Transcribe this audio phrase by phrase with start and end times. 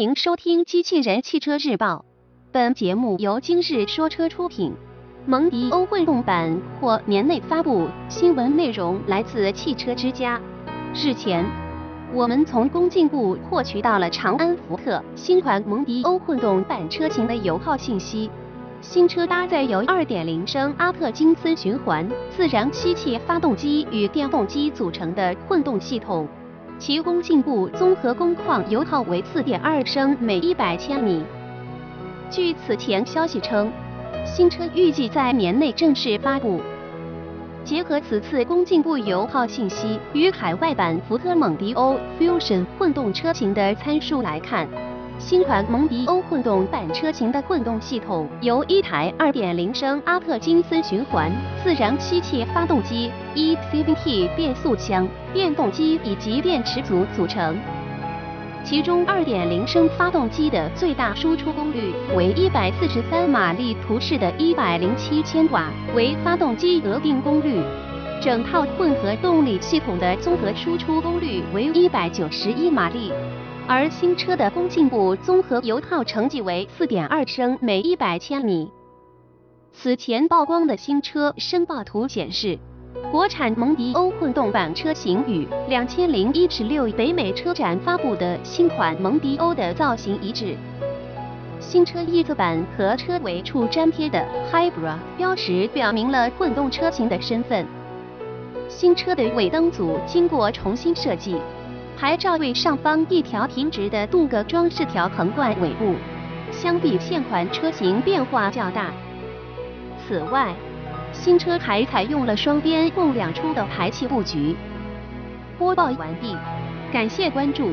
[0.00, 1.96] 迎收听《机器人汽车日报》，
[2.50, 4.72] 本节目由今日说车出品。
[5.26, 10.40] 蒙迪欧混动版或年内发布，新闻内容来自汽车之家。
[10.94, 11.44] 日前，
[12.14, 18.30] 我们从工信部获取到了长安福特新款蒙迪欧混动版车型的油耗信息。
[18.80, 26.26] 新车搭载由2.0升阿特金森循环自然吸气发动机与电动机组成的混动系统。
[26.80, 31.22] 其工信部综合工况油耗为四点二升每一百千米。
[32.30, 33.70] 据此前消息称，
[34.24, 36.58] 新车预计在年内正式发布。
[37.64, 44.66] 结合此次工信部油耗信息与海外版福特蒙迪欧 Fusion 混动车型的参数来看。
[45.20, 51.30] 新款蒙迪欧混动版车型的混动系统由一台2.0升阿特金森循环
[51.62, 57.54] 自然吸气发动机、一 CVT 变速箱、电动机以及电池组组成。
[58.64, 67.62] 其中2.0升发动机的最大输出功率为143马力，图示的107千瓦为发动机额定功率。
[68.22, 73.12] 整套混合动力系统的综合输出功率为191马力。
[73.72, 78.68] 而新车的工信部综合油耗成绩为四点二升每一百千米。
[79.72, 82.58] 此前曝光的新车申报图显示，
[83.12, 90.56] 国产蒙迪欧混动版车型与两千零一十六北美车展发布的新款蒙迪欧的造型一致。
[91.60, 97.64] 新车预测版和车尾处粘贴的 Hybrid 标识表明了混动车型的身份。
[98.68, 101.36] 新车的尾灯组经过重新设计。
[102.00, 105.94] 牌照位上方一条平直的镀铬装饰条横贯尾部，
[106.50, 108.90] 相比现款车型变化较大。
[109.98, 110.54] 此外，
[111.12, 114.56] 新车还采用了双边共两出的排气布局。
[115.58, 116.34] 播报完毕，
[116.90, 117.68] 感谢关注。